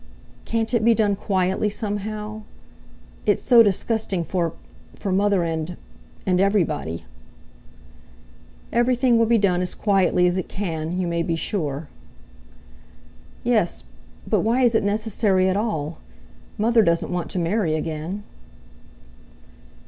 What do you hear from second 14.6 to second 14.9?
is it